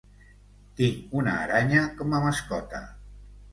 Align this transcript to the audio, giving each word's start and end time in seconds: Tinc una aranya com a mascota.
Tinc 0.79 1.13
una 1.19 1.35
aranya 1.43 1.85
com 2.01 2.17
a 2.17 2.25
mascota. 2.27 2.83